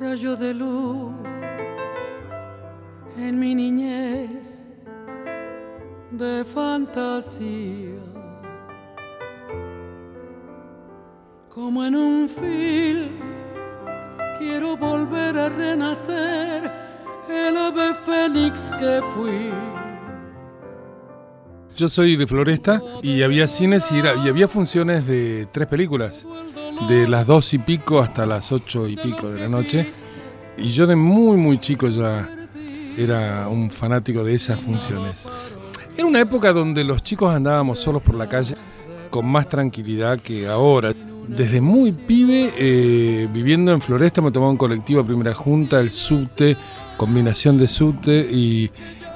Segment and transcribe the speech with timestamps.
[0.00, 1.28] rayo de luz
[3.16, 4.68] en mi niñez
[6.10, 8.00] de fantasía.
[11.48, 13.10] Como en un film,
[14.38, 16.70] quiero volver a renacer
[17.30, 19.50] el ave fénix que fui.
[21.76, 26.26] Yo soy de Floresta y había cines y, era- y había funciones de tres películas,
[26.88, 29.90] de las dos y pico hasta las ocho y pico de la noche.
[30.56, 32.28] Y yo de muy, muy chico ya
[32.96, 35.26] era un fanático de esas funciones.
[35.96, 38.56] Era una época donde los chicos andábamos solos por la calle
[39.10, 40.92] con más tranquilidad que ahora.
[41.28, 45.90] Desde muy pibe, eh, viviendo en Floresta, me tomaba un colectivo a primera junta, el
[45.90, 46.56] subte,
[46.96, 48.70] combinación de subte, y,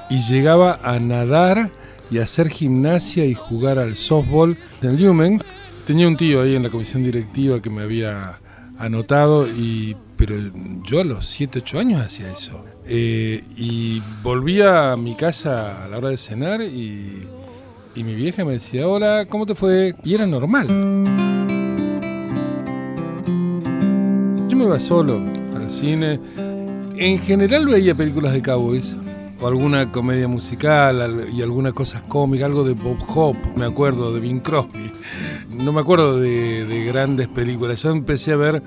[0.09, 1.69] y llegaba a nadar
[2.09, 5.43] y hacer gimnasia y jugar al softball en Lumen.
[5.85, 8.39] Tenía un tío ahí en la comisión directiva que me había
[8.77, 10.35] anotado, y, pero
[10.83, 12.63] yo a los 7, 8 años hacía eso.
[12.85, 17.27] Eh, y volvía a mi casa a la hora de cenar y,
[17.95, 19.95] y mi vieja me decía, hola, ¿cómo te fue?
[20.03, 20.67] Y era normal.
[24.47, 25.19] Yo me iba solo
[25.55, 26.19] al cine.
[26.97, 28.95] En general veía películas de cowboys
[29.41, 34.13] o alguna comedia musical al- y algunas cosas cómicas, algo de Bob Hope, me acuerdo,
[34.13, 34.91] de Bing Crosby.
[35.63, 37.81] No me acuerdo de, de grandes películas.
[37.83, 38.63] Yo empecé a ver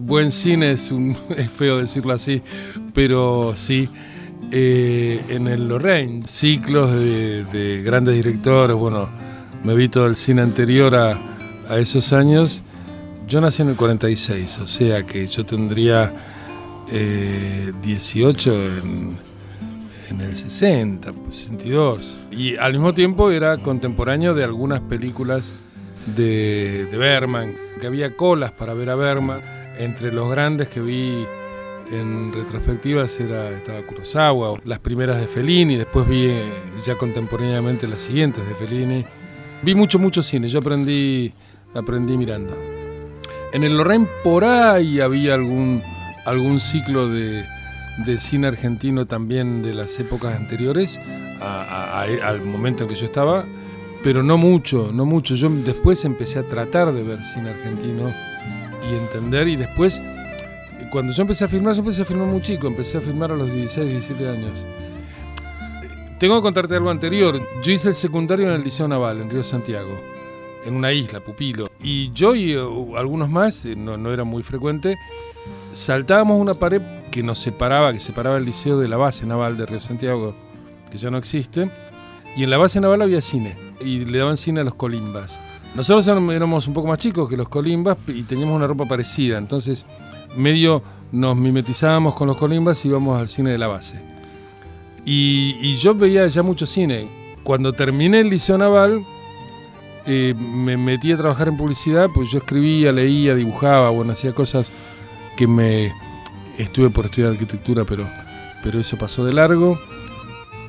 [0.00, 2.42] buen cine, es, un- es feo decirlo así,
[2.92, 3.88] pero sí.
[4.50, 9.08] eh, en el Lorraine, ciclos de, de grandes directores, bueno,
[9.62, 11.18] me vi todo el cine anterior a,
[11.78, 12.62] esos años.
[13.26, 16.12] Yo nací en el 46, o sea que yo tendría
[16.92, 19.16] eh, 18 en,
[20.10, 22.18] en el 60, 62.
[22.30, 25.54] Y al mismo tiempo era contemporáneo de algunas películas
[26.06, 29.40] de, de Berman, que había colas para ver a Berman.
[29.78, 31.26] Entre los grandes que vi
[31.90, 36.52] en retrospectivas era, estaba Kurosawa, las primeras de Fellini, después vi eh,
[36.86, 39.04] ya contemporáneamente las siguientes de Fellini.
[39.62, 41.32] Vi mucho, mucho cine, yo aprendí,
[41.74, 42.56] aprendí mirando.
[43.52, 45.82] En el Lorraine por ahí había algún,
[46.26, 47.44] algún ciclo de,
[47.98, 51.00] de cine argentino también de las épocas anteriores
[51.40, 53.44] al momento en que yo estaba,
[54.04, 55.34] pero no mucho, no mucho.
[55.34, 58.12] Yo después empecé a tratar de ver cine argentino
[58.88, 60.00] y entender y después,
[60.92, 63.36] cuando yo empecé a filmar, yo empecé a filmar muy chico, empecé a filmar a
[63.36, 64.66] los 16, 17 años.
[66.18, 67.40] Tengo que contarte algo anterior.
[67.62, 69.98] Yo hice el secundario en el Liceo Naval, en Río Santiago,
[70.66, 71.66] en una isla, Pupilo.
[71.82, 72.60] Y yo y eh,
[72.96, 74.98] algunos más, eh, no, no era muy frecuente,
[75.72, 79.64] saltábamos una pared que nos separaba, que separaba el liceo de la base naval de
[79.64, 80.34] Río Santiago,
[80.90, 81.70] que ya no existe.
[82.36, 85.40] Y en la base naval había cine, y le daban cine a los colimbas.
[85.74, 89.86] Nosotros éramos- un poco más chicos que los colimbas y teníamos una ropa parecida, entonces
[90.36, 94.00] medio nos mimetizábamos con los colimbas y íbamos al cine de la base.
[95.04, 97.08] Y, y yo veía ya mucho cine.
[97.42, 99.04] Cuando terminé el liceo naval,
[100.06, 104.72] eh, me metí a trabajar en publicidad, pues yo escribía, leía, dibujaba, bueno, hacía cosas
[105.36, 105.92] que me
[106.58, 108.08] estuve por estudiar arquitectura, pero,
[108.62, 109.78] pero eso pasó de largo.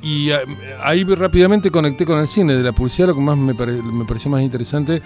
[0.05, 0.41] Y ah,
[0.83, 2.55] ahí rápidamente conecté con el cine.
[2.55, 5.01] De la publicidad lo que más me, pare- me pareció más interesante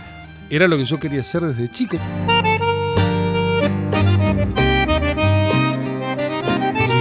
[0.49, 1.95] era lo que yo quería hacer desde chico.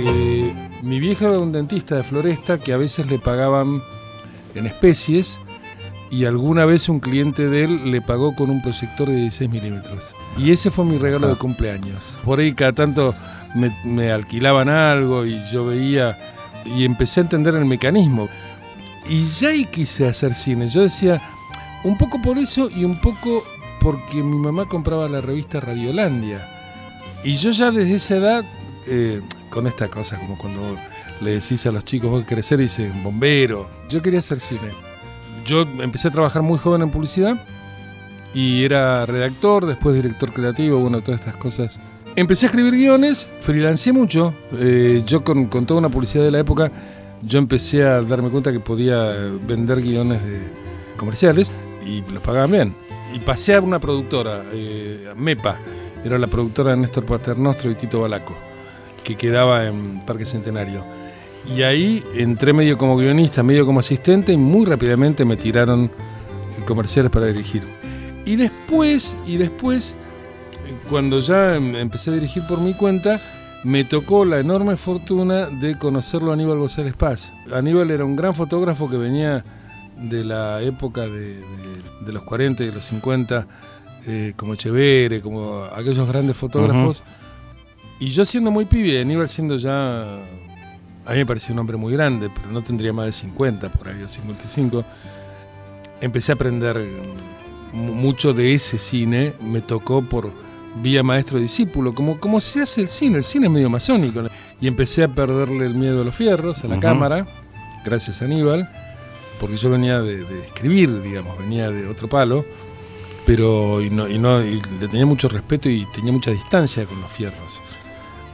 [0.00, 3.82] Eh, mi vieja era un dentista de Floresta que a veces le pagaban
[4.54, 5.38] en especies
[6.10, 10.14] y alguna vez un cliente de él le pagó con un proyector de 16 milímetros.
[10.36, 12.16] Y ese fue mi regalo de cumpleaños.
[12.24, 13.14] Por ahí cada tanto
[13.54, 16.16] me, me alquilaban algo y yo veía
[16.68, 18.28] y empecé a entender el mecanismo.
[19.08, 20.68] Y ya ahí quise hacer cine.
[20.68, 21.20] Yo decía,
[21.84, 23.44] un poco por eso y un poco
[23.80, 26.46] porque mi mamá compraba la revista Radiolandia.
[27.24, 28.44] Y yo ya desde esa edad,
[28.86, 30.76] eh, con esta cosa como cuando
[31.20, 33.68] le decís a los chicos, vos ser, y dicen, bombero.
[33.88, 34.70] Yo quería hacer cine.
[35.44, 37.44] Yo empecé a trabajar muy joven en publicidad
[38.34, 41.80] y era redactor, después director creativo, bueno, todas estas cosas.
[42.18, 44.34] Empecé a escribir guiones, freelancé mucho.
[44.54, 46.68] Eh, yo con, toda una publicidad de la época,
[47.22, 49.12] yo empecé a darme cuenta que podía
[49.46, 50.40] vender guiones de
[50.96, 51.52] comerciales
[51.86, 52.74] y los pagaban bien.
[53.14, 55.60] Y pasé a una productora, eh, MEPA,
[56.04, 58.34] era la productora de Néstor Paternostro y Tito Balaco,
[59.04, 60.84] que quedaba en Parque Centenario.
[61.56, 65.88] Y ahí entré medio como guionista, medio como asistente y muy rápidamente me tiraron
[66.66, 67.62] comerciales para dirigir.
[68.24, 69.96] Y después, y después,
[70.88, 73.20] cuando ya em- empecé a dirigir por mi cuenta,
[73.64, 77.32] me tocó la enorme fortuna de conocerlo a Aníbal González Paz.
[77.52, 79.44] Aníbal era un gran fotógrafo que venía
[79.98, 81.42] de la época de, de-
[82.06, 83.46] de los 40 y de los 50,
[84.06, 87.02] eh, como Echeverre, como aquellos grandes fotógrafos.
[88.00, 91.92] Y yo siendo muy pibe, Aníbal siendo ya, a mí me parecía un hombre muy
[91.92, 94.84] grande, pero no tendría más de 50, por ahí, o 55,
[96.00, 96.80] empecé a aprender
[97.72, 100.30] mucho de ese cine, me tocó por
[100.82, 104.22] vía maestro-discípulo, como, como se hace el cine, el cine es medio masónico,
[104.60, 107.26] y empecé a perderle el miedo a los fierros, a la cámara,
[107.84, 108.68] gracias a Aníbal,
[109.40, 112.44] porque yo venía de, escribir, digamos, venía de otro palo,
[113.24, 117.10] pero y no, y no le tenía mucho respeto y tenía mucha distancia con los
[117.10, 117.60] fierros.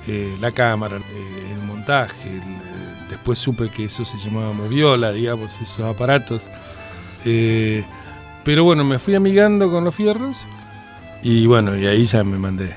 [0.06, 2.40] Eh, la cámara, eh, el montaje, eh,
[3.10, 6.42] después supe que eso se llamaba moviola, digamos, esos aparatos.
[8.44, 10.46] pero bueno, me fui amigando con los fierros
[11.24, 12.76] y bueno, y ahí ya me mandé.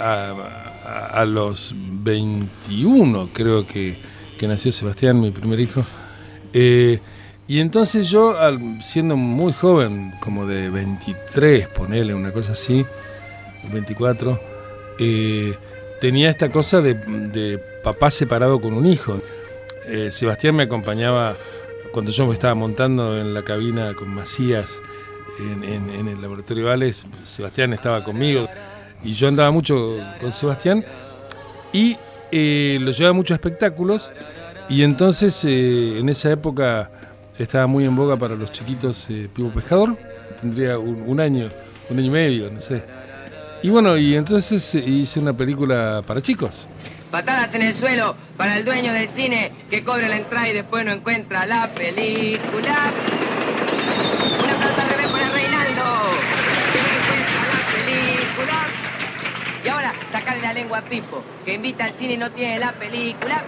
[0.00, 3.98] a, los 21 creo que
[4.38, 5.84] que nació Sebastián, mi primer hijo.
[6.54, 7.00] Eh,
[7.46, 8.34] y entonces yo,
[8.80, 12.86] siendo muy joven, como de 23, ponele una cosa así,
[13.70, 14.38] 24,
[14.98, 15.54] eh,
[16.00, 19.20] tenía esta cosa de, papá separado con un hijo.
[19.86, 21.36] Eh, Sebastián me acompañaba
[21.92, 24.80] cuando yo me estaba montando en la cabina con Macías
[25.38, 28.48] en, en el laboratorio Vales, Sebastián estaba conmigo
[29.02, 30.84] y yo andaba mucho con Sebastián
[31.72, 31.96] y
[32.30, 34.12] eh, lo llevaba a muchos espectáculos
[34.68, 36.90] y entonces eh, en esa época
[37.38, 39.96] estaba muy en boga para los chiquitos eh, Pivo Pescador,
[40.40, 41.50] tendría un, año,
[41.88, 42.82] un año y medio, no sé.
[43.62, 46.68] Y bueno, y entonces hice una película para chicos.
[47.10, 50.84] Patadas en el suelo para el dueño del cine que cobra la entrada y después
[50.84, 52.92] no encuentra la película.
[60.10, 63.44] sacarle la lengua a Pipo, que invita al cine y no tiene la película.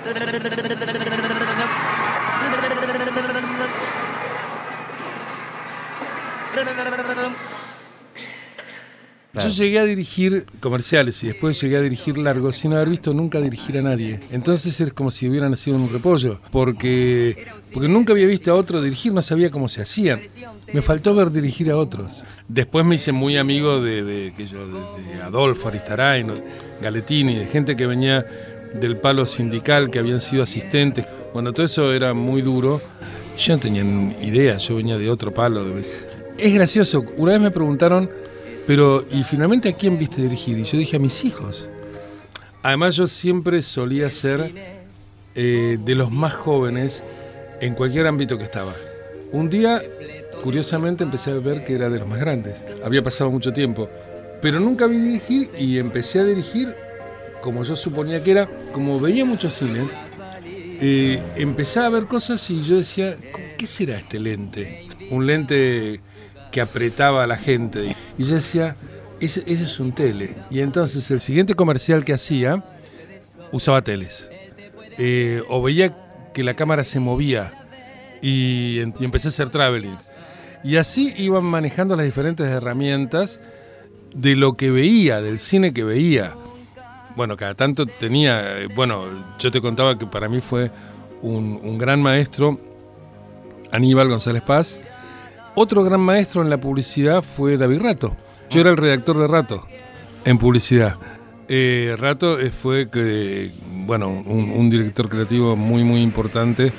[9.33, 13.41] Yo llegué a dirigir comerciales y después llegué a dirigir largos sin haber visto nunca
[13.41, 14.19] dirigir a nadie.
[14.33, 18.57] Entonces es como si hubiera nacido en un repollo, porque, porque nunca había visto a
[18.57, 20.21] otro dirigir, no sabía cómo se hacían.
[20.73, 22.25] Me faltó ver dirigir a otros.
[22.49, 26.33] Después me hice muy amigo de, de, de Adolfo Aristarain,
[26.83, 28.27] Galetini, de gente que venía
[28.75, 31.07] del palo sindical, que habían sido asistentes.
[31.33, 32.81] Bueno, todo eso era muy duro.
[33.39, 33.85] Yo no tenía
[34.23, 35.65] idea, yo venía de otro palo.
[36.37, 38.11] Es gracioso, una vez me preguntaron,
[38.71, 40.57] pero ¿y finalmente a quién viste dirigir?
[40.57, 41.69] Y yo dije a mis hijos.
[42.63, 44.53] Además yo siempre solía ser
[45.35, 47.03] eh, de los más jóvenes
[47.61, 48.77] en cualquier ámbito que estaba.
[49.33, 49.83] Un día
[50.45, 52.65] curiosamente empecé a ver que era de los más grandes.
[52.85, 53.91] Había pasado mucho tiempo,
[54.41, 56.73] pero nunca vi dirigir y empecé a dirigir
[57.43, 59.83] como yo suponía que era, como veía mucho cine,
[60.81, 63.17] eh, empecé a ver cosas y yo decía,
[63.59, 64.87] ¿qué será este lente?
[65.11, 66.01] Un lente
[66.51, 67.97] que apretaba a la gente.
[68.19, 68.77] Y yo decía,
[69.21, 70.35] ese, es un tele.
[70.51, 72.65] Y entonces el siguiente comercial que hacía
[73.53, 74.31] usaba teles.
[74.99, 75.97] Eh, o veía
[76.33, 77.53] que la cámara se movía
[78.23, 80.11] y, empecé a hacer travelings.
[80.63, 83.41] Y así iban manejando las diferentes herramientas
[84.15, 86.35] de lo que veía, del cine que veía.
[87.17, 89.05] Bueno, cada tanto tenía, bueno,
[89.39, 90.71] yo te contaba que para mí fue
[91.23, 92.59] un, gran maestro,
[93.73, 94.81] Aníbal González Paz.
[95.63, 98.17] Otro gran maestro en la publicidad fue David Rato.
[98.49, 99.63] Yo era el redactor de Rato
[100.25, 100.97] en publicidad.
[101.49, 102.89] Eh, Rato eh, fue,
[103.85, 106.73] bueno, un, un director creativo muy, muy importante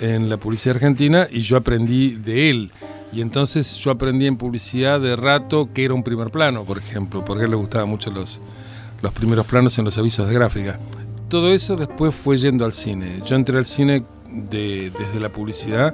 [0.00, 2.70] en la publicidad argentina y yo aprendí de él.
[3.12, 7.24] Y entonces yo aprendí en publicidad de rato que era un primer plano, por ejemplo,
[7.24, 8.40] porque a él le gustaban mucho los,
[9.00, 10.78] los primeros planos en los avisos de gráfica.
[11.28, 13.20] Todo eso después fue yendo al cine.
[13.26, 15.92] Yo entré al cine desde la publicidad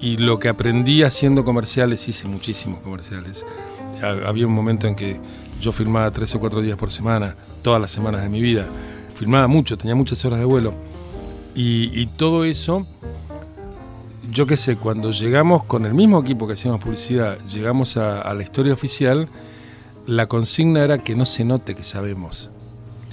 [0.00, 3.44] y lo que aprendí haciendo comerciales, hice muchísimos comerciales.
[4.02, 5.20] Había un momento en que
[5.60, 8.66] yo filmaba tres o cuatro días por semana, todas las semanas de mi vida.
[9.14, 10.74] Filmaba mucho, tenía muchas horas de vuelo.
[11.54, 12.86] Y, y todo eso
[14.30, 18.42] yo qué sé, cuando llegamos con el mismo equipo que hacíamos publicidad, llegamos a, la
[18.42, 19.28] historia oficial,
[20.06, 22.50] la consigna era que no se note que sabemos,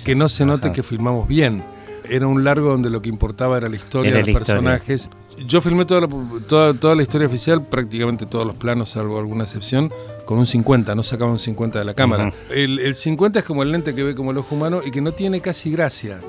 [0.03, 1.63] que no se note que filmamos bien.
[2.09, 5.09] Era un largo donde lo que importaba era la historia, los personajes.
[5.45, 6.07] Yo filmé toda la,
[6.47, 9.91] toda, toda la historia oficial, prácticamente todos los planos, salvo alguna excepción,
[10.25, 12.33] con un 50, no sacaba un 50 de la cámara.
[12.49, 15.01] el, el, 50 es como el lente que ve como el ojo humano y que
[15.01, 16.19] no tiene casi gracia.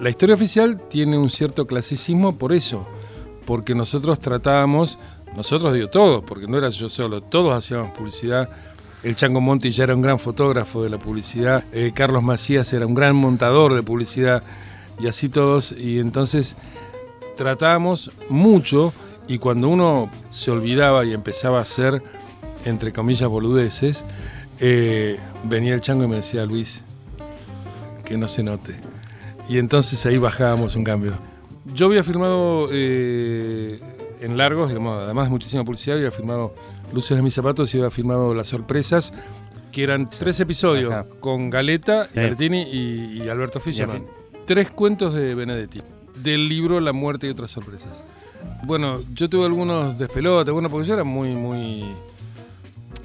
[0.00, 2.86] la historia oficial tiene un cierto clasicismo por eso
[3.46, 4.98] porque nosotros tratábamos,
[5.34, 8.50] nosotros digo todos, porque no era yo solo, todos hacíamos publicidad.
[9.02, 12.86] El Chango Monti ya era un gran fotógrafo de la publicidad, eh, Carlos Macías era
[12.86, 14.42] un gran montador de publicidad.
[14.98, 15.72] y así todos.
[15.72, 16.56] Y entonces
[17.36, 18.92] tratábamos mucho
[19.28, 22.02] y cuando uno se olvidaba y empezaba a hacer,
[22.64, 24.04] entre comillas, boludeces,
[24.60, 26.84] eh, venía el chango y me decía, Luis,
[28.04, 28.74] que no se note.
[29.48, 31.12] Y entonces ahí bajábamos un cambio.
[31.74, 33.80] Yo había firmado eh,
[34.20, 36.54] en largos, digamos, además de muchísima publicidad, había firmado
[36.92, 39.12] Luces de mis zapatos y había firmado Las sorpresas,
[39.72, 44.04] que eran tres episodios con Galeta, Bertini y, Alberto Fischerman.
[44.46, 45.82] Tres cuentos de Benedetti,
[46.22, 48.04] del libro La muerte y otras sorpresas.
[48.64, 51.84] Bueno, yo tuve algunos despelotes, bueno, porque yo era muy, muy,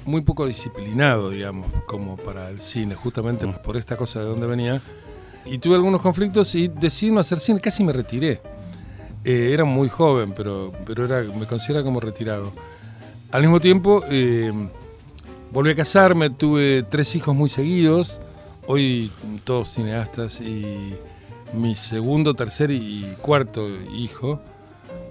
[0.04, 3.62] muy poco disciplinado, digamos, como para el cine, justamente mm.
[3.62, 4.82] por esta cosa de donde venía.
[5.44, 8.40] Y tuve algunos conflictos y decidí no hacer cine, casi me retiré.
[9.24, 12.52] Eh, era muy joven, pero, pero era, me considera como retirado.
[13.30, 14.52] Al mismo tiempo, eh,
[15.50, 18.20] volví a casarme, tuve tres hijos muy seguidos,
[18.66, 19.12] hoy
[19.44, 20.94] todos cineastas, y
[21.52, 24.40] mi segundo, tercer y cuarto hijo,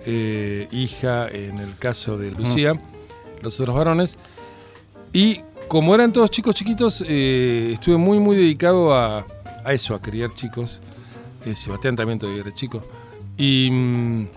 [0.05, 2.77] eh, hija en el caso de Lucía,
[3.41, 4.17] los otros varones.
[5.13, 9.25] Y como eran todos chicos chiquitos, estuve muy, muy dedicado a,
[9.63, 10.81] a eso, a criar chicos.
[11.45, 12.81] Eh, Sebastián también todavía era chico.
[13.37, 14.27] Y, mm,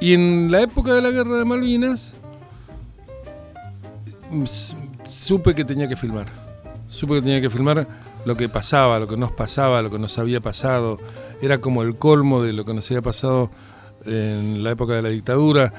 [0.00, 2.14] y en la época de la guerra de Malvinas,
[4.30, 4.44] mm,
[5.06, 6.26] supe que tenía que filmar.
[6.88, 7.86] Supe que tenía que filmar
[8.28, 10.98] lo que pasaba, lo que nos pasaba, lo que nos había pasado.
[11.40, 13.50] Era como el colmo de lo que nos había pasado
[14.04, 15.72] en la época de la dictadura.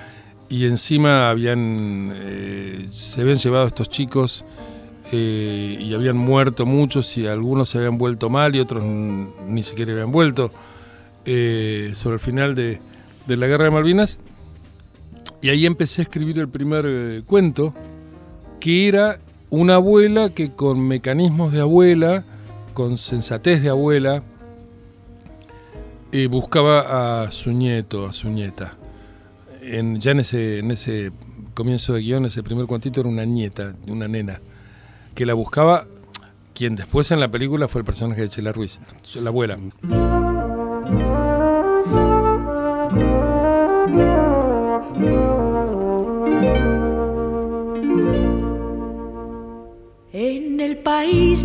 [0.49, 4.45] Y encima habían, eh, se habían llevado estos chicos
[5.11, 9.91] eh, y habían muerto muchos y algunos se habían vuelto mal y otros ni siquiera
[9.91, 10.49] habían vuelto
[11.25, 12.79] eh, sobre el final de,
[13.27, 14.17] la guerra de Malvinas.
[15.43, 17.75] Y ahí empecé a escribir el primer cuento,
[18.59, 19.19] que era
[19.51, 22.23] una abuela que con mecanismos de abuela,
[22.79, 24.23] con sensatez de abuela,
[26.29, 28.77] buscaba a su nieto, a su nieta.
[29.61, 31.11] En, ya en ese, en ese
[31.55, 34.39] comienzo de guion, ese primer cuantito era una nieta, una nena
[35.13, 35.87] que la buscaba
[36.53, 38.79] quien después en la película fue el personaje de Chela Ruiz,
[39.15, 39.59] la abuela.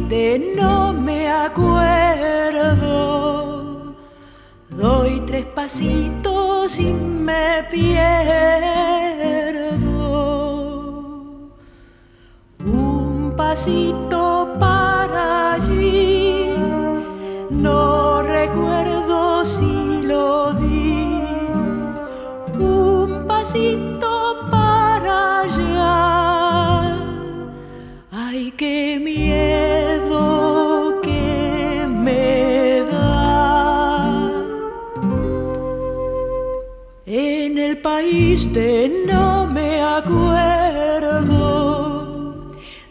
[0.08, 2.74] De no me acuerdo,
[4.70, 8.24] doy tres pasitos y me pierdo.
[13.36, 16.54] Pasito para allí,
[17.50, 21.20] no recuerdo si lo di,
[22.58, 23.83] un pasito
[39.06, 40.24] no me acuerdo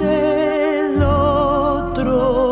[0.00, 2.48] el otro.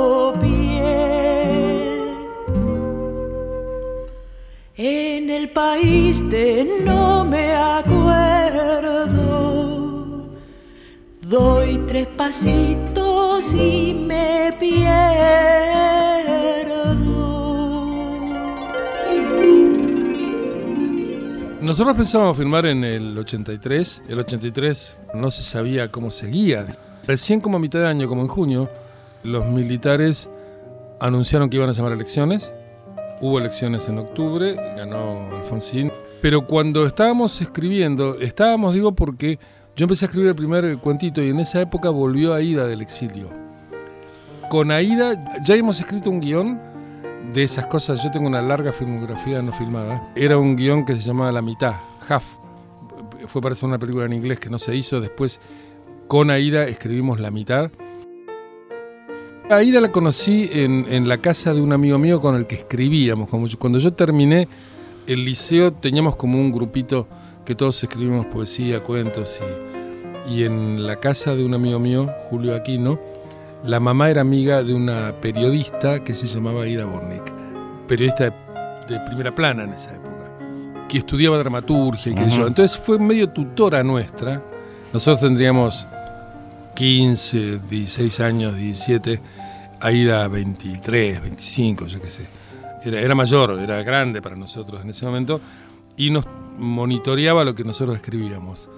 [5.56, 7.96] país de no me acuerdo.
[11.22, 14.84] Doy tres pasitos y me pierdo.
[21.62, 24.02] Nosotros pensábamos filmar en el 83.
[24.08, 26.66] El 83 no se sabía cómo seguía.
[27.06, 28.70] Recién como a mitad de año, como en junio,
[29.22, 30.28] los militares
[31.00, 32.52] anunciaron que iban a llamar elecciones
[33.20, 35.90] Hubo elecciones en octubre, ganó Alfonsín.
[36.20, 39.38] Pero cuando estábamos escribiendo, estábamos, digo, porque
[39.74, 43.30] yo empecé a escribir el primer cuentito y en esa época volvió Aida del exilio.
[44.50, 46.60] Con Aida ya hemos escrito un guion
[47.32, 48.02] de esas cosas.
[48.04, 50.12] Yo tengo una larga filmografía no filmada.
[50.14, 51.74] Era un guion que se llamaba La mitad,
[52.06, 52.36] Half.
[53.28, 55.00] Fue para hacer una película en inglés que no se hizo.
[55.00, 55.40] Después,
[56.08, 57.70] con Aida, escribimos La mitad
[59.48, 63.30] Aida la conocí en, la casa de un amigo mío con el que escribíamos.
[63.58, 64.48] cuando yo terminé
[65.06, 67.06] el liceo teníamos como un grupito
[67.44, 69.40] que todos escribimos poesía, cuentos
[70.28, 72.98] y, en la casa de un amigo mío, Julio Aquino,
[73.64, 77.22] la mamá era amiga de una periodista que se llamaba Aida Bornik,
[77.86, 78.34] periodista
[78.88, 80.86] de, primera plana en esa época.
[80.88, 82.48] que estudiaba dramaturgia y que yo.
[82.48, 84.42] Entonces fue medio tutora nuestra.
[84.92, 85.86] Nosotros tendríamos
[86.76, 89.18] 15, 16 años, 17,
[89.80, 92.28] Aida 23, 25, yo qué sé.
[92.84, 95.40] Era, mayor, era grande para nosotros en ese momento
[95.96, 96.26] y nos
[96.58, 98.68] monitoreaba lo que nosotros escribíamos.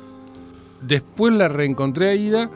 [0.81, 2.51] Después la reencontré a Aida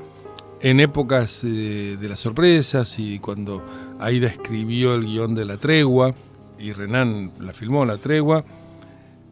[0.60, 3.66] en épocas eh, de las sorpresas y cuando
[3.98, 6.14] Aida escribió el guion de La Tregua
[6.56, 8.44] y Renan la filmó, La Tregua.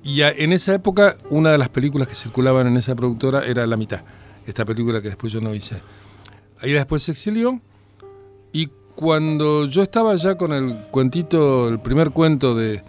[0.02, 3.76] Y en esa época una de las películas que circulaban en esa productora era La
[3.76, 4.00] Mitad,
[4.44, 5.80] esta película que después yo no hice.
[6.62, 7.60] Aida después se exilió
[8.52, 12.82] y cuando yo estaba ya con el cuentito, el primer cuento de,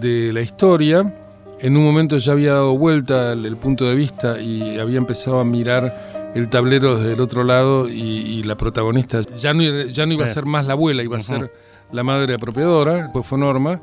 [0.00, 1.14] de la historia,
[1.60, 5.44] en un momento ya había dado vuelta el, punto de vista y había empezado a
[5.44, 10.24] mirar el tablero desde el otro lado y, la protagonista ya no, ya no iba
[10.24, 11.52] a ser más la abuela, iba a ser
[11.92, 13.80] la madre apropiadora, pues fue Norma.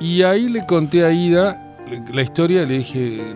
[0.00, 1.76] Y ahí le conté a Ida
[2.12, 3.34] la historia y le dije,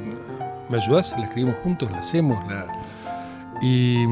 [0.69, 1.15] ¿me ayudas?
[1.19, 2.39] La escribimos juntos, la hacemos.
[2.49, 2.67] La...
[3.63, 4.05] Y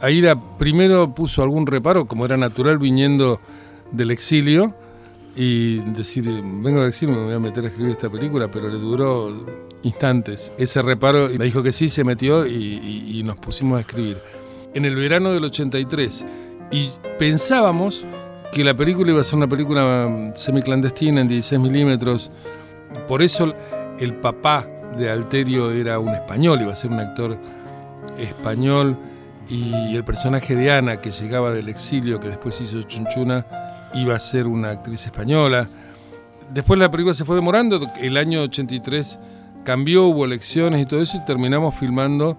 [0.00, 3.40] Aida primero puso algún reparo, como era natural viniendo
[3.90, 4.74] del exilio,
[5.34, 8.78] y decir, vengo a decir, me voy a meter a escribir esta película, pero le
[8.78, 9.28] duró
[9.82, 10.52] instantes.
[10.58, 14.18] Ese reparo, me dijo que sí, se metió y, nos pusimos a escribir.
[14.74, 16.26] En el verano del 83,
[16.70, 18.06] y pensábamos
[18.52, 22.30] que la película iba a ser una película mm, semiclandestina en 16 milímetros,
[23.06, 23.54] por eso
[23.98, 24.66] el papá
[24.96, 27.38] de Alterio era un español, iba a ser un actor
[28.18, 28.96] español,
[29.48, 33.46] y el personaje de Ana, que llegaba del exilio, que después hizo Chunchuna,
[33.94, 35.68] iba a ser una actriz española.
[36.52, 39.18] Después la película se fue demorando, el año 83
[39.64, 42.36] cambió, hubo elecciones y todo eso, y terminamos filmando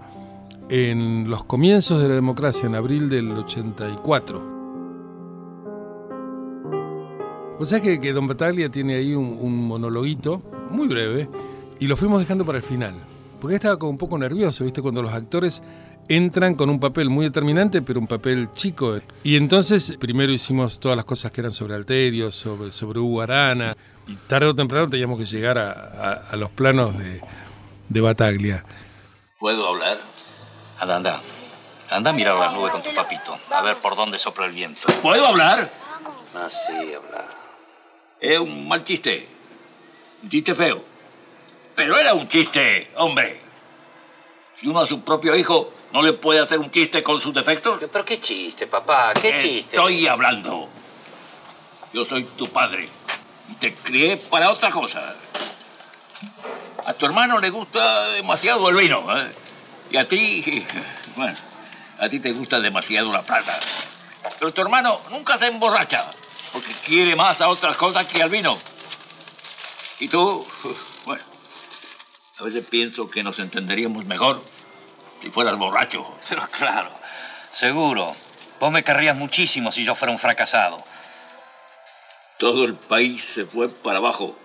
[0.68, 4.60] en los comienzos de la democracia, en abril del 84.
[7.58, 11.28] O sea que, que Don Bataglia tiene ahí un, un, monologuito muy breve
[11.78, 12.94] y lo fuimos dejando para el final.
[13.40, 14.82] Porque estaba como un poco nervioso, ¿viste?
[14.82, 15.62] Cuando los actores
[16.08, 18.98] entran con un papel muy determinante, pero un papel chico.
[19.22, 23.74] Y entonces primero hicimos todas las cosas que eran sobre Alterio, sobre, sobre Hugo Arana,
[24.06, 27.20] y tarde o temprano teníamos que llegar a, los planos de,
[27.88, 28.64] de, Bataglia.
[29.38, 30.00] ¿Puedo hablar?
[30.78, 31.22] Anda, anda.
[31.90, 34.80] Anda a mirar las nubes con tu papito, a ver por dónde sopla el viento.
[35.02, 35.70] ¿Puedo hablar?
[36.34, 37.24] Ah, sí, habla.
[38.20, 39.28] Es un mal chiste.
[40.22, 40.82] Un chiste feo.
[41.80, 43.40] Pero era un chiste, hombre.
[44.60, 47.80] Si uno a su propio hijo ¿No le puede hacer un chiste con sus defectos?
[47.92, 49.12] ¿Pero qué chiste, papá?
[49.14, 49.76] ¿Qué chiste?
[49.76, 50.68] Estoy hablando.
[51.92, 52.88] Yo soy tu padre
[53.48, 55.16] y te crié para otra cosa.
[56.86, 59.32] A tu hermano le gusta demasiado el vino, ¿eh?
[59.90, 60.64] Y a ti,
[61.16, 61.36] bueno,
[61.98, 63.58] a ti te gusta demasiado la plata.
[64.38, 66.08] Pero tu hermano nunca se emborracha,
[66.52, 68.56] porque quiere más a otras cosas que al vino.
[69.98, 70.46] Y tú,
[72.40, 74.42] a veces pienso que nos entenderíamos mejor
[75.20, 76.16] si fueras borracho.
[76.28, 76.90] Pero claro,
[77.52, 78.12] seguro.
[78.58, 80.82] Vos me querrías muchísimo si yo fuera un fracasado.
[82.38, 84.36] Todo el país se fue para abajo.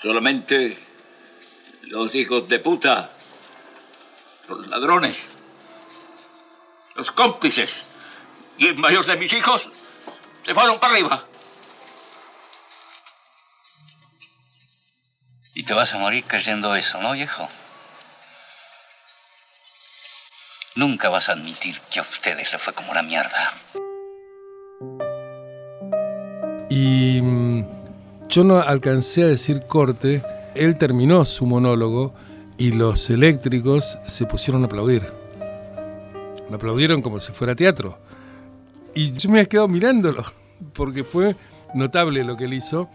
[0.00, 0.78] Solamente
[1.82, 3.10] los hijos de puta,
[4.48, 5.18] los ladrones,
[6.94, 7.70] los cómplices
[8.56, 9.66] y el mayor de mis hijos
[10.44, 11.24] se fueron para arriba.
[15.60, 17.46] Y te vas a morir creyendo eso, ¿no, viejo?
[20.74, 23.52] Nunca vas a admitir que a ustedes le fue como la mierda.
[26.70, 27.64] Y mm,
[28.30, 30.22] yo no alcancé a decir corte,
[30.54, 32.14] él terminó su monólogo
[32.56, 35.12] y los eléctricos se pusieron a aplaudir.
[36.48, 38.00] Lo aplaudieron como si fuera teatro.
[38.94, 40.24] Y yo me había quedado mirándolo,
[40.72, 41.36] porque fue
[41.74, 42.88] notable lo que él hizo.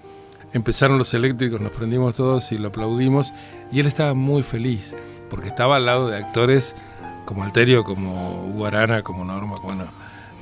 [0.55, 3.33] Empezaron los eléctricos, nos prendimos todos y lo aplaudimos.
[3.73, 4.95] Y él estaba muy feliz,
[5.29, 6.77] porque estaba al lado de actores
[7.25, 9.83] como Alterio, como Guarana, como Norma, bueno,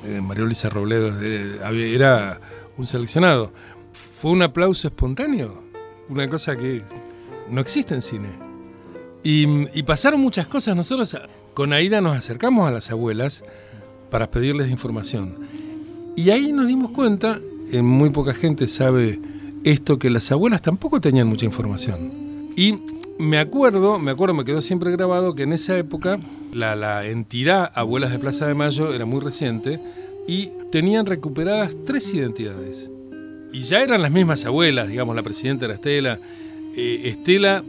[0.06, 2.39] eh, María Luisa Robledo, era
[2.78, 3.52] un seleccionado.
[4.12, 5.63] Fue un aplauso espontáneo,
[6.08, 6.84] una cosa que
[7.49, 8.30] no existe en cine.
[9.23, 10.76] Y, pasaron muchas cosas.
[10.76, 11.17] Nosotros
[11.56, 13.43] con Aida nos acercamos a las abuelas
[14.12, 15.39] para pedirles información.
[16.15, 17.39] Y ahí nos dimos cuenta,
[17.71, 19.33] en muy poca gente sabe
[19.63, 22.12] esto, que las abuelas tampoco tenían mucha información.
[22.56, 22.80] Y
[23.17, 26.19] me acuerdo, me acuerdo, me quedó siempre grabado que en esa época
[26.52, 29.80] la, entidad Abuelas de Plaza de Mayo era muy reciente
[30.28, 32.89] y tenían recuperadas tres identidades.
[33.52, 36.19] Y ya eran las mismas abuelas, digamos, la presidenta era Estela.
[36.76, 37.63] Eh, Estela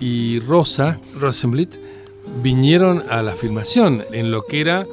[0.00, 1.76] y Rosa Rosenblit
[2.42, 4.86] vinieron a la filmación en lo que era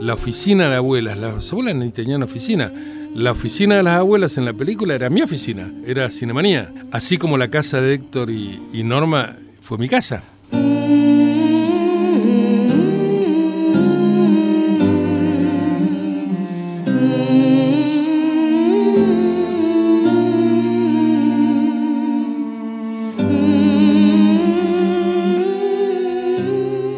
[0.00, 1.18] la oficina de abuelas.
[1.18, 2.72] Las abuelas ni tenían oficina.
[3.14, 6.72] La oficina de las abuelas en la película era mi oficina, era Cinemanía.
[6.90, 10.24] Así como la casa de Héctor y, y Norma fue mi casa.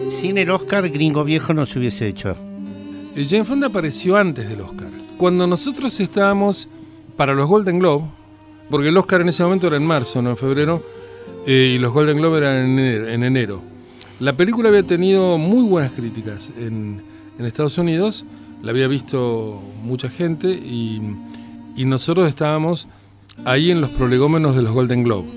[0.09, 2.39] Sin el Oscar, Gringo Viejo no se hubiese hecho.
[3.15, 5.06] Jane Fonda apareció antes del Oscar.
[5.19, 6.69] Cuando nosotros estábamos
[7.17, 8.05] para los Golden Globe,
[8.71, 10.83] porque el Oscar en ese momento era en marzo, no en febrero,
[11.47, 13.63] eh, y los Golden Globe eran en enero, en enero.
[14.21, 17.03] La película había tenido muy buenas críticas en,
[17.39, 18.27] en Estados Unidos,
[18.63, 21.01] la había visto mucha gente y,
[21.77, 22.89] y nosotros estábamos
[23.45, 25.29] ahí en los prolegómenos de los Golden Globe.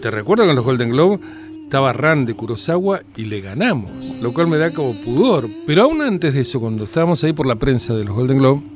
[0.00, 1.20] Te recuerdo que en los Golden Globe
[1.64, 5.48] estaba Ran de Kurosawa y le ganamos, lo cual me da como pudor.
[5.66, 8.75] Pero aún antes de eso, cuando estábamos ahí por la prensa de los Golden Globe,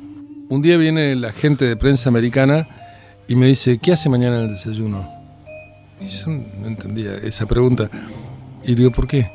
[0.51, 2.67] un día viene la gente de prensa americana
[3.25, 5.09] y me dice, ¿qué hace mañana en el desayuno?
[6.01, 7.89] Y yo no entendía esa pregunta.
[8.65, 9.31] Y digo, ¿por qué?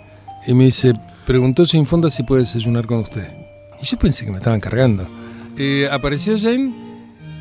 [0.46, 0.92] Y me dice,
[1.24, 3.33] preguntó Jane Fonda si puede desayunar con usted.
[3.81, 5.09] Y yo pensé que me estaban cargando.
[5.57, 6.74] Eh, apareció Jane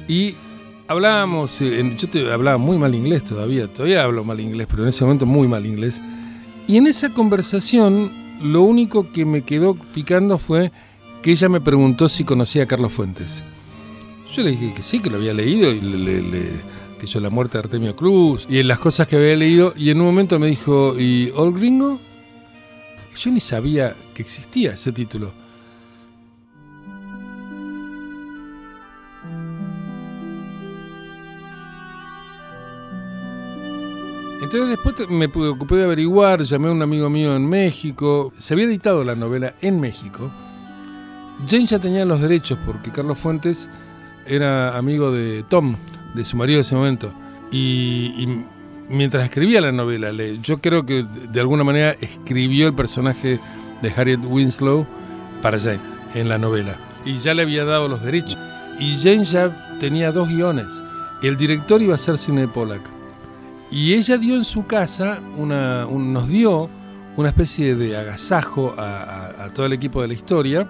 [0.07, 0.35] y
[0.87, 4.89] hablábamos, eh, yo te hablaba muy mal inglés todavía, todavía hablo mal inglés, pero en
[4.89, 6.01] ese momento muy mal inglés.
[6.65, 10.71] Y en esa conversación, lo único que me quedó picando fue
[11.21, 13.43] que ella me preguntó si conocía a Carlos Fuentes.
[14.31, 16.61] Yo le dije que sí, que lo había leído y le, le-
[16.99, 19.73] que yo la muerte de Artemio Cruz y en las cosas que había leído.
[19.75, 21.99] Y en un momento me dijo, ¿y Old Gringo?
[23.17, 25.33] Yo ni sabía que existía ese título.
[34.41, 38.65] Entonces después me ocupé de averiguar, llamé a un amigo mío en México, se había
[38.65, 40.29] editado la novela en México.
[41.47, 43.67] Jane ya tenía los derechos porque Carlos Fuentes
[44.25, 45.75] era amigo de Tom,
[46.13, 47.13] de su marido de ese momento.
[47.51, 48.43] Y, y
[48.89, 53.39] mientras escribía la novela, le- yo creo que de alguna manera escribió el personaje
[53.81, 54.85] de Harriet Winslow
[55.41, 55.79] para Jane
[56.13, 56.77] en la novela.
[57.05, 58.37] Y ya le había dado los derechos.
[58.79, 60.83] Y Jane ya tenía dos guiones.
[61.21, 62.81] El director iba a ser Cine Pollack.
[63.71, 66.69] Y ella dio en su casa, una, un- nos dio
[67.17, 68.81] una especie de agasajo a,
[69.39, 70.67] a- a todo el equipo de la historia.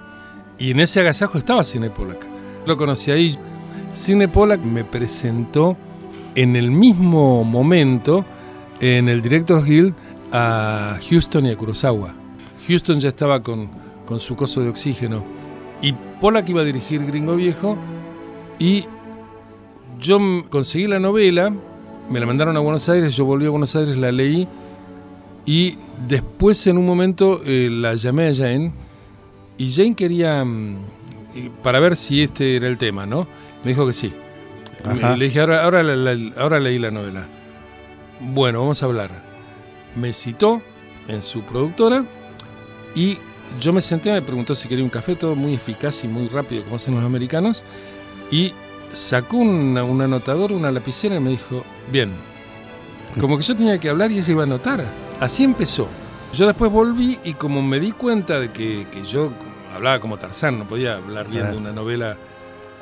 [0.57, 2.25] Y en ese agasajo estaba Cine Pollack.
[2.65, 3.35] Lo conocí ahí.
[3.93, 5.77] Cine Pollack me presentó
[6.35, 8.25] en el mismo momento
[8.79, 9.93] en el Directors Guild
[10.31, 12.13] a Houston y a Kurosawa.
[12.67, 13.69] Houston ya estaba con,
[14.05, 15.23] con su coso de oxígeno.
[15.81, 17.77] Y Pollack iba a dirigir Gringo Viejo.
[18.59, 18.85] Y
[19.99, 21.53] yo conseguí la novela,
[22.09, 24.47] me la mandaron a Buenos Aires, yo volví a Buenos Aires, la leí.
[25.45, 28.73] Y después en un momento eh, la llamé a Jane.
[29.57, 30.77] Y Jane quería, mm,
[31.63, 33.27] para ver si este era el tema, ¿no?
[33.63, 34.13] Me dijo que sí.
[34.83, 35.15] Ajá.
[35.15, 37.25] Le dije, ahora, ahora, leí la novela.
[38.19, 39.11] Bueno, vamos a hablar.
[39.95, 40.61] Me citó
[41.07, 42.03] en su productora
[42.95, 43.17] y
[43.59, 46.63] yo me senté, me preguntó si quería un café, todo muy eficaz y muy rápido,
[46.63, 47.63] como hacen los americanos.
[48.31, 48.53] Y
[48.91, 52.11] sacó una- un anotador, una lapicera y me dijo, bien.
[53.19, 54.85] Como que yo tenía que hablar y ella iba a anotar.
[55.19, 55.87] Así empezó.
[56.33, 59.31] Yo después volví y como me di cuenta de que, que yo
[59.75, 62.17] hablaba como Tarzán, no podía hablar bien de una novela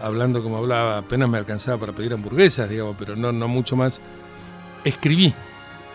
[0.01, 4.01] hablando como hablaba, apenas me alcanzaba para pedir hamburguesas, digamos, pero no, no mucho más.
[4.83, 5.33] Escribí,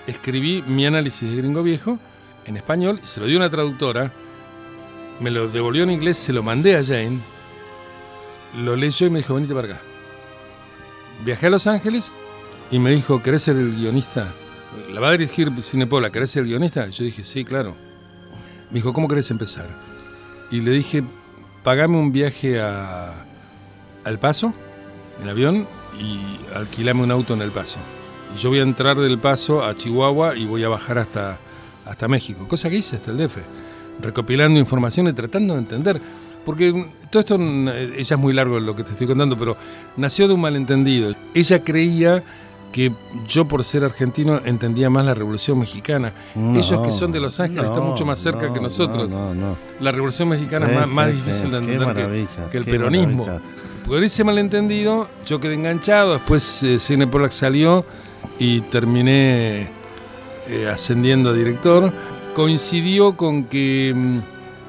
[0.07, 1.99] escribí mi análisis de Gringo Viejo
[2.49, 4.11] en español se lo dio una traductora,
[5.21, 7.21] me lo devolvió en inglés, se lo mandé a Jane,
[8.57, 9.81] lo leyó y me dijo, venite para acá.
[11.25, 12.13] Viajé a Los Ángeles
[12.71, 14.33] y me dijo, ¿querés ser el guionista?
[14.91, 16.11] ¿La va a dirigir Cinepola?
[16.11, 16.87] ¿Querés ser el guionista?
[16.89, 17.75] Yo dije, sí, claro.
[18.71, 19.69] Me dijo, ¿cómo querés empezar?
[20.51, 21.03] Y le dije,
[21.63, 23.13] pagame un viaje a,
[24.05, 24.53] al Paso,
[25.23, 25.67] en avión,
[25.99, 26.21] y
[26.55, 27.79] alquilame un auto en El Paso.
[28.35, 31.39] Y yo voy a entrar del Paso a Chihuahua y voy a bajar hasta,
[31.85, 32.47] hasta México.
[32.49, 33.39] Cosa que hice hasta el DF,
[34.01, 36.01] recopilando información y tratando de entender.
[36.45, 39.57] Porque todo esto, mm, eh, ella es muy largo lo que te estoy contando, pero
[39.97, 41.15] nació de un malentendido.
[41.35, 42.23] Ella creía
[42.73, 42.93] que
[43.27, 46.13] yo por ser argentino entendía más la Revolución Mexicana.
[46.37, 49.13] Ellos que son de Los Ángeles están mucho más cerca no, que nosotros.
[49.13, 49.57] No, no, no.
[49.81, 53.25] La Revolución Mexicana Sí, es más, más sí, difícil de entender que, el peronismo.
[53.27, 53.53] maravilla.
[53.87, 56.13] Por ese malentendido, yo quedé enganchado.
[56.15, 57.85] Después eh, Cine Pollack salió
[58.39, 59.71] y terminé
[60.49, 61.93] eh, ascendiendo a director.
[62.35, 64.19] Coincidió con que mm,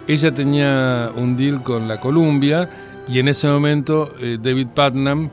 [0.07, 2.69] ella tenía un deal con la Columbia
[3.07, 5.29] y en ese momento eh, David Putnam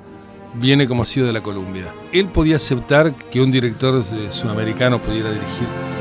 [0.59, 1.93] viene como CEO de la Columbia.
[2.13, 5.96] Él podía aceptar que un director sudamericano pudiera dirigir.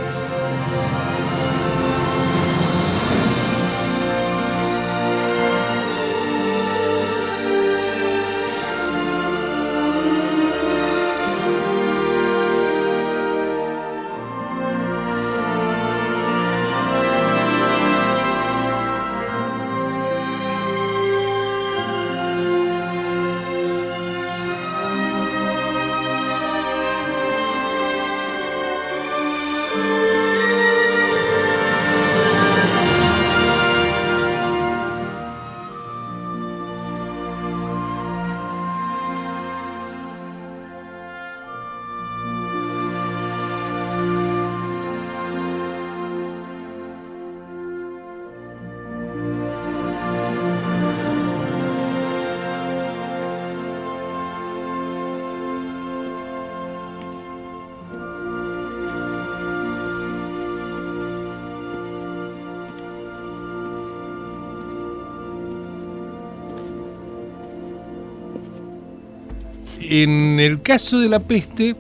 [70.04, 71.76] En el caso de la peste,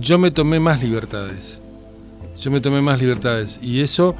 [0.00, 1.60] yo me tomé más libertades.
[2.40, 3.58] Yo me tomé más libertades.
[3.62, 4.14] Y eso,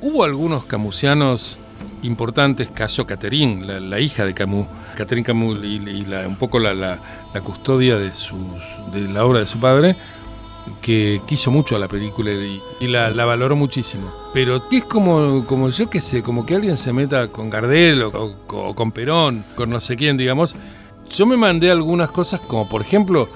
[0.00, 1.58] hubo algunos camusianos
[2.02, 7.00] importantes, caso Catherine, la, hija de Camus, Catherine Camus y, y la- un poco la,
[7.44, 8.10] custodia de,
[9.12, 9.96] la obra de su padre,
[10.80, 14.12] que quiso mucho a la película y, la, la valoró muchísimo.
[14.32, 18.74] Pero es como, yo qué sé, como que alguien se meta con Gardel o- o
[18.74, 20.56] con Perón, con no sé quién, digamos.
[21.10, 23.28] Yo me mandé algunas cosas, como por ejemplo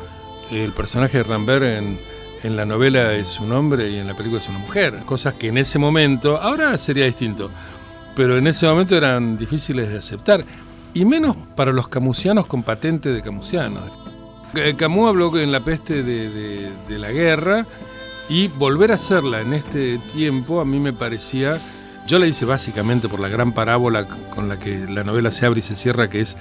[0.51, 2.01] el personaje de Rambert en,
[2.43, 4.97] en la novela es un hombre y en la película es una mujer.
[5.07, 7.51] Cosas que en ese momento, ahora sería distinto,
[8.17, 10.45] pero en ese momento eran difíciles de aceptar.
[10.93, 13.85] Y menos para los camusianos con patente de camusianos.
[14.57, 17.65] Eh, Camus habló en La peste de, de- de la guerra
[18.29, 21.61] y volver a hacerla en este tiempo a mí me parecía,
[22.09, 25.61] yo la hice básicamente por la gran parábola con la que la novela se abre
[25.61, 26.37] y se cierra, que es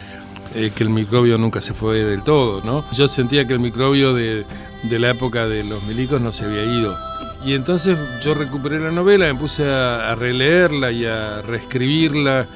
[0.56, 2.86] eh, que el microbio nunca se fue del todo, ¿no?
[2.92, 4.46] Yo sentía que el microbio de,
[4.84, 6.98] de la época de los milicos no se había ido.
[7.46, 12.48] Y entonces yo recuperé la novela, me puse a, a releerla y a reescribirla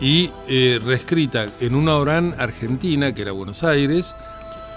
[0.00, 4.16] y eh, reescrita en una Orán argentina, que era Buenos Aires,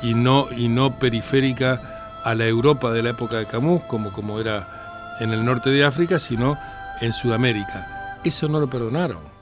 [0.02, 4.40] y no, y no periférica a la Europa de la época de Camus, como, como
[4.40, 6.58] era en el norte de África, sino
[7.02, 8.20] en Sudamérica.
[8.24, 9.35] Eso no lo perdonaron.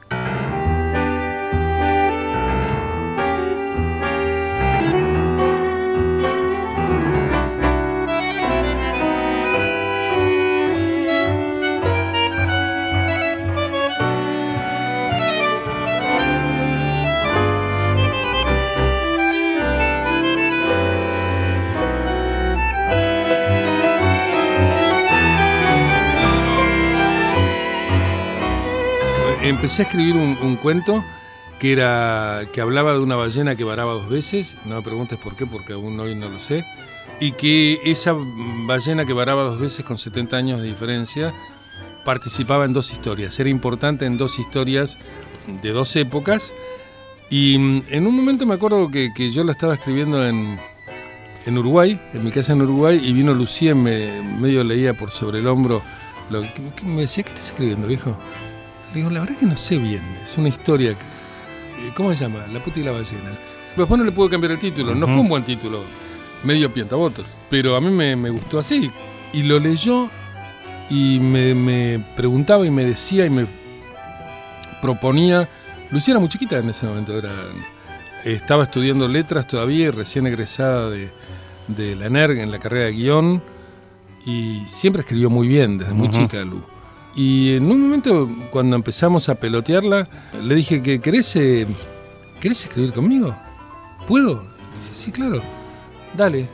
[29.63, 31.05] Empecé a escribir un, un cuento
[31.57, 35.37] que, era, que hablaba de una ballena que varaba dos veces, no me preguntes por
[35.37, 36.65] qué, porque aún hoy no lo sé,
[37.21, 38.13] y que esa
[38.67, 41.33] ballena que varaba dos veces con 70 años de diferencia
[42.03, 44.97] participaba en dos historias, era importante en dos historias
[45.61, 46.53] de dos épocas,
[47.29, 50.59] y mm, en un momento me acuerdo que, que yo la estaba escribiendo en,
[51.45, 55.39] en Uruguay, en mi casa en Uruguay, y vino Lucía me medio leía por sobre
[55.39, 55.81] el hombro,
[56.29, 58.17] lo que me decía, ¿qué estás escribiendo, viejo?
[58.93, 60.91] Le digo, la verdad que no sé bien, es una historia.
[60.91, 62.45] eh, ¿Cómo se llama?
[62.53, 63.31] La puta y la ballena.
[63.75, 65.83] Después no le puedo cambiar el título, no fue un buen título,
[66.43, 68.91] medio piantavotos, pero a mí me, me gustó así.
[69.33, 70.09] Y lo leyó
[70.91, 73.47] y me, me preguntaba y me decía y me
[74.81, 75.49] proponía.
[75.89, 77.31] Lucía era muy chiquita en ese momento, era,
[78.23, 81.11] estaba estudiando letras todavía recién egresada de,
[81.67, 83.43] de la NERG en la carrera de guion
[84.25, 86.63] y siempre escribió muy bien desde muy chica Lu.
[87.15, 90.07] Y en un momento, cuando empezamos a pelotearla,
[90.41, 91.67] le dije que querés, eh,
[92.39, 93.35] ¿querés escribir conmigo?
[94.07, 94.35] ¿Puedo?
[94.35, 95.41] Le dije, sí, claro.
[96.17, 96.47] Dale.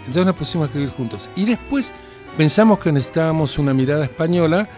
[0.00, 1.28] Entonces nos pusimos a escribir juntos.
[1.36, 1.92] Y después
[2.36, 4.68] pensamos que necesitábamos una mirada española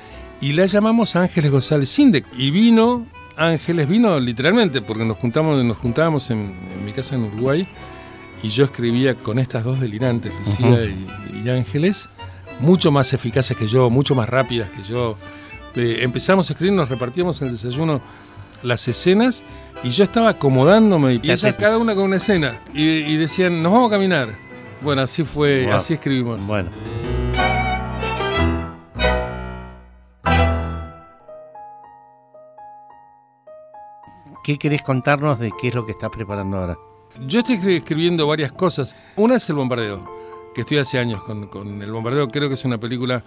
[0.40, 2.24] y la llamamos Ángeles González Sindec.
[2.36, 7.24] Y vino, Ángeles vino literalmente, porque nos juntamos, nos juntábamos en, en mi casa en
[7.24, 7.68] Uruguay
[8.42, 10.84] y yo escribía con estas dos delirantes, Lucía
[11.44, 12.08] y Ángeles,
[12.60, 15.16] mucho más eficaces que yo, mucho más rápidas que yo.
[15.74, 18.00] Eh, empezamos a escribir, nos repartíamos en el desayuno
[18.62, 19.44] las escenas
[19.84, 23.62] y yo estaba acomodándome y ¿Qué ellas cada una con una escena y, y decían,
[23.62, 24.30] nos vamos a caminar.
[24.80, 25.74] Bueno, así fue, Wow.
[25.74, 26.46] así escribimos.
[26.46, 26.70] Bueno.
[34.44, 36.78] ¿Qué querés contarnos de qué es lo que estás preparando ahora?
[37.26, 38.96] Yo estoy escri- escribiendo varias cosas.
[39.16, 40.08] Una es El Bombardeo,
[40.58, 42.26] que estoy hace años con, con El Bombardeo.
[42.26, 43.22] Creo que es una película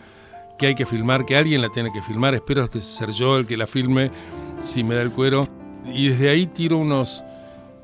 [0.60, 2.36] que hay que filmar, que alguien la tiene que filmar.
[2.36, 4.12] Espero que ser yo el que la filme,
[4.60, 5.48] si me da el cuero.
[5.86, 7.24] Y desde ahí tiro unos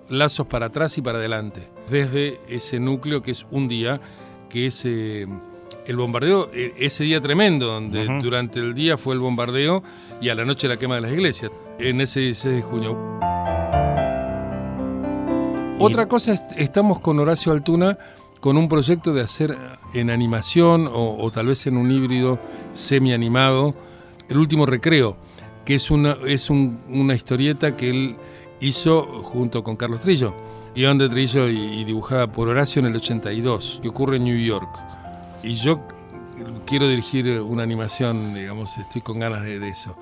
[0.10, 1.62] lazos para atrás y para adelante.
[1.90, 4.02] Desde ese núcleo que es un día,
[4.50, 5.26] que es eh,
[5.86, 9.82] el bombardeo, eh, ese día tremendo, donde durante el día fue el bombardeo
[10.20, 13.18] y a la noche la quema de las iglesias, en ese 16 de junio.
[15.80, 17.98] Otra cosa, es, estamos con Horacio Altuna
[18.48, 19.58] con un proyecto de hacer
[19.94, 22.40] en animación o, tal vez en un híbrido
[22.72, 23.76] semi-animado
[24.30, 25.18] El último recreo,
[25.66, 28.16] que es una, es un- una historieta que él
[28.62, 30.34] hizo junto con Carlos Trillo,
[30.74, 34.38] guion de Trillo y, y dibujada por Horacio en el 82, que ocurre en New
[34.40, 34.70] York.
[35.44, 35.82] Y yo
[36.66, 39.98] quiero dirigir una animación, digamos, estoy con ganas de, de eso.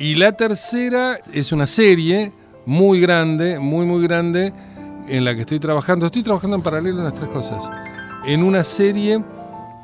[0.00, 2.32] Y la tercera es una serie
[2.64, 4.52] muy grande, muy, muy grande,
[5.08, 6.06] en la que estoy trabajando.
[6.06, 7.70] Estoy trabajando en paralelo en las tres cosas.
[8.24, 9.22] En una serie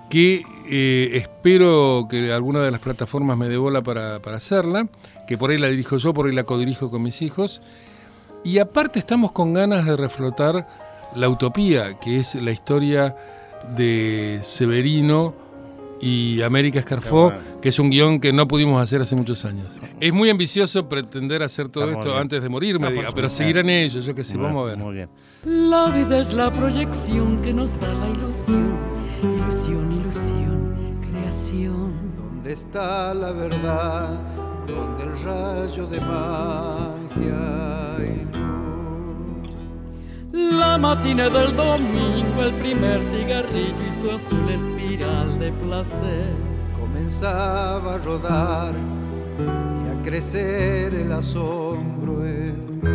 [0.08, 4.86] que eh, espero que alguna de las plataformas me dé bola para, para hacerla,
[5.26, 7.62] que por ahí la dirijo yo, por ahí la codirijo con mis hijos.
[8.44, 10.66] Y aparte estamos con ganas de reflotar
[11.14, 13.16] La Utopía, que es la historia
[13.76, 15.34] de Severino
[16.02, 19.80] y América Escarfó, que es un guion que no pudimos hacer hace muchos años.
[20.00, 23.70] Es muy ambicioso pretender hacer todo Está esto antes de morirme, Ah, diga, pero seguirán
[23.70, 24.78] ellos, yo qué sé, Muy vamos a ver.
[24.78, 25.08] Muy bien.
[25.44, 28.76] La vida es la proyección que nos da la ilusión.
[29.22, 31.92] Ilusión, ilusión, creación.
[32.16, 34.20] ¿Dónde está la verdad?
[34.66, 37.96] ¿Dónde el rayo de magia?
[40.50, 46.34] La matina del domingo, el primer cigarrillo y su azul espiral de placer.
[46.78, 48.74] Comenzaba a rodar
[49.38, 52.90] y a crecer el asombro en mí.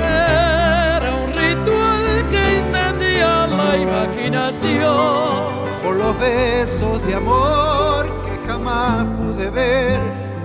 [0.00, 5.82] Era un ritual que incendía la imaginación.
[5.82, 9.98] Por los besos de amor que jamás pude ver,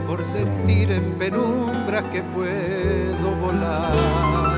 [0.07, 4.48] por sentir en penumbras que puedo volar.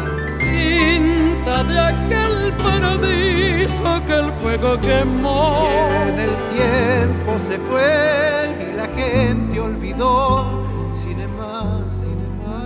[0.62, 5.68] Cinta de aquel paradiso que el fuego quemó.
[5.68, 10.46] Y en el tiempo se fue y la gente olvidó.
[10.94, 12.60] Cinema, cinema.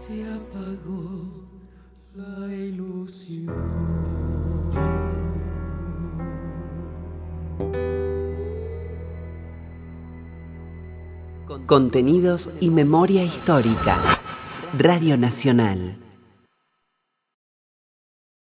[0.00, 1.08] Se apagó
[2.14, 3.54] la ilusión.
[11.66, 13.96] Contenidos y memoria histórica.
[14.76, 15.96] Radio Nacional.